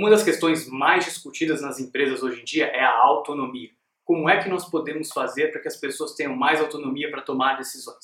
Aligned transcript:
Uma 0.00 0.08
das 0.08 0.22
questões 0.22 0.66
mais 0.66 1.04
discutidas 1.04 1.60
nas 1.60 1.78
empresas 1.78 2.22
hoje 2.22 2.40
em 2.40 2.44
dia 2.44 2.64
é 2.68 2.82
a 2.82 2.96
autonomia. 3.00 3.68
Como 4.02 4.30
é 4.30 4.42
que 4.42 4.48
nós 4.48 4.64
podemos 4.64 5.10
fazer 5.12 5.52
para 5.52 5.60
que 5.60 5.68
as 5.68 5.76
pessoas 5.76 6.14
tenham 6.14 6.34
mais 6.34 6.58
autonomia 6.58 7.10
para 7.10 7.20
tomar 7.20 7.58
decisões? 7.58 7.98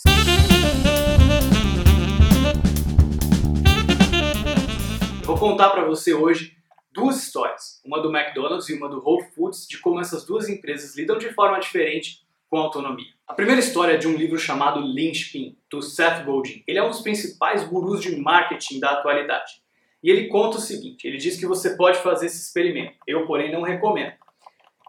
Eu 5.22 5.24
vou 5.24 5.38
contar 5.38 5.70
para 5.70 5.86
você 5.86 6.12
hoje 6.12 6.58
duas 6.92 7.16
histórias, 7.16 7.80
uma 7.82 8.02
do 8.02 8.14
McDonald's 8.14 8.68
e 8.68 8.74
uma 8.74 8.90
do 8.90 9.02
Whole 9.02 9.24
Foods, 9.34 9.66
de 9.66 9.78
como 9.78 9.98
essas 9.98 10.26
duas 10.26 10.50
empresas 10.50 10.94
lidam 10.98 11.16
de 11.16 11.32
forma 11.32 11.58
diferente 11.60 12.26
com 12.50 12.58
autonomia. 12.58 13.14
A 13.26 13.32
primeira 13.32 13.60
história 13.62 13.94
é 13.94 13.96
de 13.96 14.06
um 14.06 14.14
livro 14.14 14.38
chamado 14.38 14.82
Linchpin, 14.82 15.56
do 15.70 15.80
Seth 15.80 16.26
Godin. 16.26 16.62
Ele 16.68 16.78
é 16.78 16.82
um 16.82 16.90
dos 16.90 17.00
principais 17.00 17.64
gurus 17.64 18.02
de 18.02 18.14
marketing 18.20 18.80
da 18.80 18.90
atualidade. 18.90 19.64
E 20.06 20.10
ele 20.10 20.28
conta 20.28 20.58
o 20.58 20.60
seguinte: 20.60 21.04
ele 21.04 21.16
diz 21.16 21.36
que 21.36 21.44
você 21.44 21.76
pode 21.76 21.98
fazer 21.98 22.26
esse 22.26 22.40
experimento. 22.40 22.96
Eu, 23.04 23.26
porém, 23.26 23.50
não 23.50 23.62
recomendo. 23.62 24.12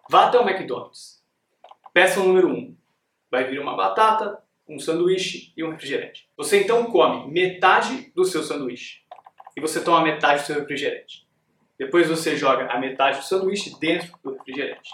Vá 0.07 0.27
até 0.27 0.37
o 0.37 0.47
McDonald's. 0.47 1.23
Peça 1.91 2.19
o 2.19 2.23
número 2.23 2.49
1. 2.49 2.51
Um. 2.51 2.77
Vai 3.31 3.45
vir 3.45 3.59
uma 3.59 3.75
batata, 3.75 4.37
um 4.69 4.77
sanduíche 4.77 5.53
e 5.57 5.63
um 5.63 5.71
refrigerante. 5.71 6.29
Você 6.37 6.61
então 6.61 6.85
come 6.91 7.31
metade 7.31 8.11
do 8.13 8.23
seu 8.25 8.43
sanduíche 8.43 9.01
e 9.57 9.59
você 9.59 9.83
toma 9.83 10.03
metade 10.03 10.43
do 10.43 10.45
seu 10.45 10.59
refrigerante. 10.59 11.27
Depois 11.79 12.07
você 12.07 12.37
joga 12.37 12.67
a 12.67 12.79
metade 12.79 13.17
do 13.17 13.25
sanduíche 13.25 13.75
dentro 13.79 14.13
do 14.23 14.33
refrigerante. 14.33 14.91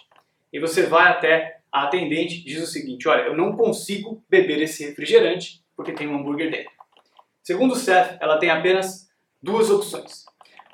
E 0.54 0.60
você 0.60 0.84
vai 0.84 1.12
até 1.12 1.60
a 1.70 1.84
atendente 1.84 2.36
e 2.36 2.46
diz 2.46 2.64
o 2.64 2.72
seguinte: 2.72 3.10
Olha, 3.10 3.24
eu 3.24 3.36
não 3.36 3.58
consigo 3.58 4.24
beber 4.30 4.62
esse 4.62 4.86
refrigerante 4.88 5.62
porque 5.76 5.92
tem 5.92 6.08
um 6.08 6.18
hambúrguer 6.18 6.50
dentro. 6.50 6.72
Segundo 7.42 7.74
o 7.74 7.76
Seth, 7.76 8.18
ela 8.22 8.38
tem 8.38 8.50
apenas 8.50 9.12
duas 9.44 9.70
opções. 9.70 10.24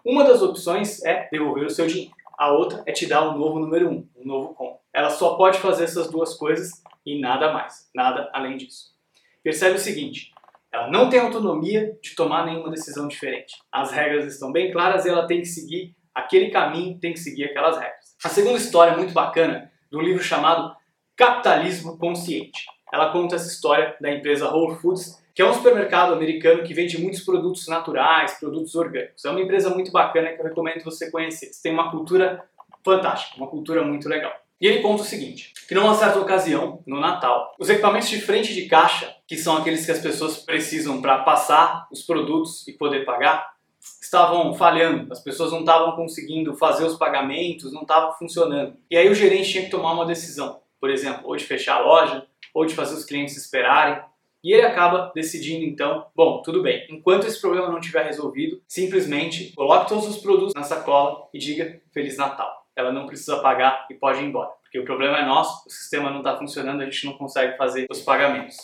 Uma 0.05 0.23
das 0.23 0.41
opções 0.43 1.03
é 1.03 1.27
devolver 1.31 1.65
o 1.65 1.69
seu 1.69 1.87
dinheiro. 1.87 2.13
A 2.37 2.51
outra 2.53 2.83
é 2.85 2.91
te 2.91 3.07
dar 3.07 3.27
um 3.27 3.37
novo 3.37 3.59
número 3.59 3.89
1, 3.89 3.91
um, 3.91 4.09
um 4.17 4.25
novo 4.25 4.53
com. 4.53 4.79
Ela 4.93 5.09
só 5.09 5.35
pode 5.35 5.57
fazer 5.59 5.83
essas 5.83 6.09
duas 6.09 6.35
coisas 6.35 6.71
e 7.05 7.19
nada 7.19 7.51
mais, 7.51 7.89
nada 7.93 8.29
além 8.31 8.55
disso. 8.55 8.93
Percebe 9.43 9.75
o 9.75 9.79
seguinte: 9.79 10.31
ela 10.71 10.89
não 10.89 11.09
tem 11.09 11.19
autonomia 11.19 11.97
de 12.01 12.15
tomar 12.15 12.45
nenhuma 12.45 12.69
decisão 12.69 13.07
diferente. 13.07 13.55
As 13.71 13.91
regras 13.91 14.31
estão 14.31 14.51
bem 14.51 14.71
claras 14.71 15.05
e 15.05 15.09
ela 15.09 15.27
tem 15.27 15.39
que 15.39 15.47
seguir 15.47 15.95
aquele 16.13 16.49
caminho, 16.49 16.99
tem 16.99 17.11
que 17.11 17.19
seguir 17.19 17.45
aquelas 17.45 17.77
regras. 17.77 18.15
A 18.23 18.29
segunda 18.29 18.57
história 18.57 18.95
muito 18.95 19.13
bacana 19.13 19.71
um 19.91 20.01
livro 20.01 20.23
chamado 20.23 20.75
Capitalismo 21.15 21.97
Consciente. 21.97 22.65
Ela 22.93 23.11
conta 23.11 23.35
essa 23.35 23.47
história 23.47 23.97
da 23.99 24.11
empresa 24.11 24.49
Whole 24.49 24.75
Foods, 24.79 25.21
que 25.39 25.43
é 25.43 25.49
um 25.49 25.53
supermercado 25.53 26.11
americano 26.11 26.63
que 26.63 26.73
vende 26.73 27.01
muitos 27.01 27.21
produtos 27.21 27.65
naturais, 27.65 28.37
produtos 28.37 28.75
orgânicos. 28.75 29.23
É 29.23 29.29
uma 29.29 29.39
empresa 29.39 29.69
muito 29.69 29.89
bacana 29.89 30.33
que 30.33 30.41
eu 30.41 30.43
recomendo 30.43 30.83
você 30.83 31.09
conhecer. 31.09 31.45
Eles 31.45 31.61
têm 31.61 31.71
uma 31.71 31.89
cultura 31.89 32.43
fantástica, 32.83 33.37
uma 33.37 33.47
cultura 33.47 33.81
muito 33.81 34.09
legal. 34.09 34.33
E 34.59 34.67
ele 34.67 34.81
conta 34.81 35.01
o 35.01 35.05
seguinte, 35.05 35.53
que 35.65 35.73
numa 35.73 35.95
certa 35.95 36.19
ocasião, 36.19 36.83
no 36.85 36.99
Natal, 36.99 37.55
os 37.57 37.69
equipamentos 37.69 38.09
de 38.09 38.19
frente 38.19 38.53
de 38.53 38.65
caixa, 38.65 39.15
que 39.25 39.37
são 39.37 39.55
aqueles 39.55 39.85
que 39.85 39.93
as 39.93 39.99
pessoas 39.99 40.39
precisam 40.39 41.01
para 41.01 41.19
passar 41.19 41.87
os 41.89 42.03
produtos 42.03 42.67
e 42.67 42.73
poder 42.73 43.05
pagar, 43.05 43.53
estavam 44.01 44.53
falhando, 44.55 45.09
as 45.09 45.21
pessoas 45.21 45.53
não 45.53 45.61
estavam 45.61 45.95
conseguindo 45.95 46.53
fazer 46.53 46.83
os 46.83 46.97
pagamentos, 46.97 47.71
não 47.71 47.83
estava 47.83 48.11
funcionando. 48.11 48.75
E 48.91 48.97
aí 48.97 49.07
o 49.07 49.15
gerente 49.15 49.49
tinha 49.49 49.63
que 49.63 49.71
tomar 49.71 49.93
uma 49.93 50.05
decisão, 50.05 50.59
por 50.81 50.89
exemplo, 50.89 51.21
ou 51.23 51.37
de 51.37 51.45
fechar 51.45 51.75
a 51.77 51.79
loja, 51.79 52.27
ou 52.53 52.65
de 52.65 52.75
fazer 52.75 52.95
os 52.95 53.05
clientes 53.05 53.37
esperarem. 53.37 54.03
E 54.43 54.53
ele 54.53 54.65
acaba 54.65 55.11
decidindo 55.13 55.65
então, 55.65 56.05
bom, 56.15 56.41
tudo 56.41 56.61
bem, 56.61 56.87
enquanto 56.89 57.27
esse 57.27 57.41
problema 57.41 57.69
não 57.69 57.81
tiver 57.81 58.05
resolvido, 58.05 58.61
simplesmente 58.67 59.53
coloque 59.53 59.89
todos 59.89 60.07
os 60.07 60.17
produtos 60.17 60.53
na 60.53 60.63
sacola 60.63 61.27
e 61.33 61.39
diga 61.39 61.81
Feliz 61.91 62.15
Natal 62.17 62.59
ela 62.79 62.91
não 62.91 63.05
precisa 63.05 63.39
pagar 63.39 63.85
e 63.89 63.93
pode 63.93 64.19
ir 64.19 64.25
embora. 64.25 64.51
Porque 64.61 64.79
o 64.79 64.85
problema 64.85 65.17
é 65.17 65.25
nosso, 65.25 65.67
o 65.67 65.71
sistema 65.71 66.09
não 66.09 66.19
está 66.19 66.37
funcionando, 66.37 66.81
a 66.81 66.85
gente 66.85 67.05
não 67.05 67.13
consegue 67.13 67.57
fazer 67.57 67.87
os 67.89 68.01
pagamentos. 68.01 68.57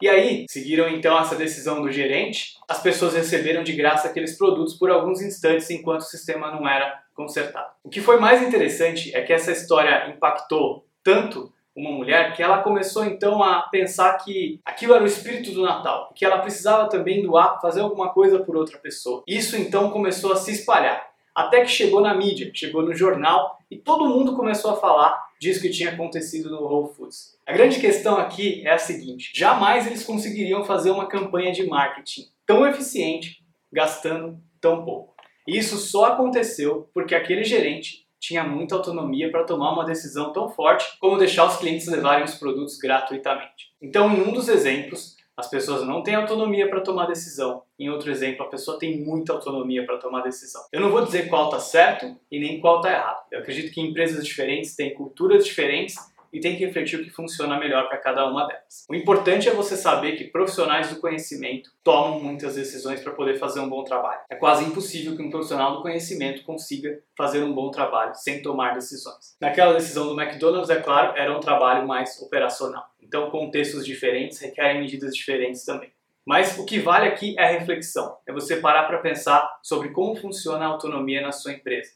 E 0.00 0.08
aí, 0.08 0.46
seguiram 0.48 0.88
então 0.88 1.18
essa 1.18 1.36
decisão 1.36 1.80
do 1.80 1.90
gerente, 1.90 2.56
as 2.68 2.82
pessoas 2.82 3.14
receberam 3.14 3.62
de 3.62 3.72
graça 3.72 4.08
aqueles 4.08 4.36
produtos 4.36 4.74
por 4.74 4.90
alguns 4.90 5.22
instantes 5.22 5.70
enquanto 5.70 6.00
o 6.00 6.04
sistema 6.04 6.50
não 6.50 6.68
era 6.68 7.02
consertado. 7.14 7.70
O 7.84 7.88
que 7.88 8.00
foi 8.00 8.18
mais 8.18 8.42
interessante 8.42 9.14
é 9.14 9.22
que 9.22 9.32
essa 9.32 9.52
história 9.52 10.08
impactou 10.10 10.84
tanto 11.04 11.52
uma 11.74 11.90
mulher 11.90 12.34
que 12.34 12.42
ela 12.42 12.62
começou 12.62 13.04
então 13.04 13.42
a 13.42 13.62
pensar 13.62 14.16
que 14.18 14.60
aquilo 14.64 14.94
era 14.94 15.02
o 15.02 15.06
espírito 15.06 15.52
do 15.52 15.62
Natal, 15.62 16.12
que 16.14 16.24
ela 16.24 16.38
precisava 16.38 16.88
também 16.88 17.22
doar, 17.22 17.60
fazer 17.60 17.80
alguma 17.80 18.10
coisa 18.10 18.40
por 18.40 18.56
outra 18.56 18.78
pessoa. 18.78 19.22
Isso 19.26 19.56
então 19.56 19.90
começou 19.90 20.32
a 20.32 20.36
se 20.36 20.52
espalhar. 20.52 21.10
Até 21.34 21.62
que 21.62 21.70
chegou 21.70 22.02
na 22.02 22.14
mídia, 22.14 22.50
chegou 22.54 22.82
no 22.82 22.94
jornal 22.94 23.58
e 23.70 23.78
todo 23.78 24.08
mundo 24.08 24.36
começou 24.36 24.72
a 24.72 24.76
falar 24.76 25.18
disso 25.40 25.62
que 25.62 25.70
tinha 25.70 25.90
acontecido 25.90 26.50
no 26.50 26.62
Whole 26.62 26.94
Foods. 26.94 27.38
A 27.46 27.52
grande 27.52 27.80
questão 27.80 28.18
aqui 28.18 28.62
é 28.66 28.72
a 28.72 28.78
seguinte: 28.78 29.32
jamais 29.34 29.86
eles 29.86 30.04
conseguiriam 30.04 30.62
fazer 30.62 30.90
uma 30.90 31.06
campanha 31.06 31.50
de 31.50 31.66
marketing 31.66 32.26
tão 32.44 32.66
eficiente 32.66 33.42
gastando 33.72 34.38
tão 34.60 34.84
pouco. 34.84 35.14
Isso 35.48 35.78
só 35.78 36.04
aconteceu 36.04 36.88
porque 36.92 37.14
aquele 37.14 37.44
gerente 37.44 38.06
tinha 38.22 38.44
muita 38.44 38.76
autonomia 38.76 39.32
para 39.32 39.42
tomar 39.42 39.72
uma 39.72 39.84
decisão 39.84 40.32
tão 40.32 40.48
forte 40.48 40.86
como 41.00 41.18
deixar 41.18 41.44
os 41.44 41.56
clientes 41.56 41.88
levarem 41.88 42.24
os 42.24 42.36
produtos 42.36 42.78
gratuitamente. 42.78 43.72
Então, 43.82 44.14
em 44.14 44.22
um 44.22 44.32
dos 44.32 44.48
exemplos, 44.48 45.16
as 45.36 45.50
pessoas 45.50 45.84
não 45.84 46.04
têm 46.04 46.14
autonomia 46.14 46.68
para 46.70 46.82
tomar 46.82 47.06
decisão. 47.06 47.62
Em 47.76 47.90
outro 47.90 48.12
exemplo, 48.12 48.46
a 48.46 48.48
pessoa 48.48 48.78
tem 48.78 49.00
muita 49.00 49.32
autonomia 49.32 49.84
para 49.84 49.98
tomar 49.98 50.22
decisão. 50.22 50.62
Eu 50.70 50.80
não 50.80 50.92
vou 50.92 51.04
dizer 51.04 51.28
qual 51.28 51.46
está 51.46 51.58
certo 51.58 52.16
e 52.30 52.38
nem 52.38 52.60
qual 52.60 52.76
está 52.76 52.92
errado. 52.92 53.24
Eu 53.32 53.40
acredito 53.40 53.72
que 53.74 53.80
empresas 53.80 54.24
diferentes 54.24 54.76
têm 54.76 54.94
culturas 54.94 55.44
diferentes 55.44 55.96
e 56.32 56.40
tem 56.40 56.56
que 56.56 56.64
refletir 56.64 56.98
o 56.98 57.04
que 57.04 57.10
funciona 57.10 57.58
melhor 57.58 57.88
para 57.88 57.98
cada 57.98 58.26
uma 58.26 58.46
delas. 58.46 58.86
O 58.88 58.94
importante 58.94 59.48
é 59.48 59.52
você 59.52 59.76
saber 59.76 60.16
que 60.16 60.24
profissionais 60.24 60.88
do 60.88 61.00
conhecimento 61.00 61.70
tomam 61.84 62.20
muitas 62.20 62.54
decisões 62.54 63.00
para 63.00 63.12
poder 63.12 63.38
fazer 63.38 63.60
um 63.60 63.68
bom 63.68 63.84
trabalho. 63.84 64.20
É 64.30 64.34
quase 64.34 64.64
impossível 64.64 65.16
que 65.16 65.22
um 65.22 65.30
profissional 65.30 65.76
do 65.76 65.82
conhecimento 65.82 66.42
consiga 66.44 66.98
fazer 67.16 67.42
um 67.42 67.52
bom 67.52 67.70
trabalho 67.70 68.14
sem 68.14 68.40
tomar 68.40 68.74
decisões. 68.74 69.36
Naquela 69.40 69.74
decisão 69.74 70.06
do 70.06 70.20
McDonald's, 70.20 70.70
é 70.70 70.80
claro, 70.80 71.16
era 71.16 71.36
um 71.36 71.40
trabalho 71.40 71.86
mais 71.86 72.20
operacional. 72.22 72.86
Então, 73.02 73.30
contextos 73.30 73.84
diferentes 73.84 74.38
requerem 74.38 74.80
medidas 74.80 75.14
diferentes 75.14 75.64
também. 75.64 75.92
Mas 76.24 76.56
o 76.56 76.64
que 76.64 76.78
vale 76.78 77.08
aqui 77.08 77.34
é 77.36 77.44
a 77.44 77.58
reflexão, 77.58 78.16
é 78.26 78.32
você 78.32 78.56
parar 78.56 78.84
para 78.84 78.98
pensar 78.98 79.58
sobre 79.60 79.88
como 79.88 80.14
funciona 80.14 80.64
a 80.64 80.68
autonomia 80.68 81.20
na 81.20 81.32
sua 81.32 81.52
empresa. 81.52 81.90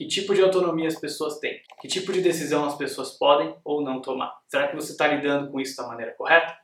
Que 0.00 0.06
tipo 0.06 0.34
de 0.34 0.40
autonomia 0.40 0.88
as 0.88 0.98
pessoas 0.98 1.38
têm? 1.40 1.60
Que 1.78 1.86
tipo 1.86 2.10
de 2.10 2.22
decisão 2.22 2.64
as 2.64 2.74
pessoas 2.74 3.10
podem 3.18 3.54
ou 3.62 3.82
não 3.82 4.00
tomar? 4.00 4.32
Será 4.48 4.66
que 4.66 4.74
você 4.74 4.92
está 4.92 5.06
lidando 5.06 5.50
com 5.52 5.60
isso 5.60 5.76
da 5.76 5.86
maneira 5.86 6.14
correta? 6.16 6.56